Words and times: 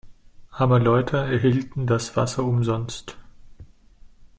Arme 0.49 0.79
Leute 0.79 1.15
erhielten 1.17 1.85
das 1.85 2.17
Wasser 2.17 2.43
umsonst. 2.43 3.17